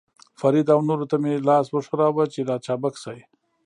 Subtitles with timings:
[0.39, 3.19] فرید او نورو ته مې لاس وښوراوه، چې را چابک شي.